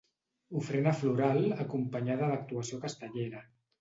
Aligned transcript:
Ofrena 0.61 0.93
floral 1.01 1.53
acompanyada 1.65 2.31
d'actuació 2.33 2.81
castellera. 2.87 3.45